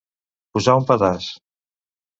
[0.57, 1.31] Posar un pedaç.